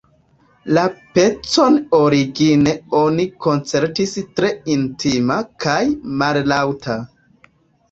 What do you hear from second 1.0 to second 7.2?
pecon origine oni koncertis tre intima kaj mallaŭta.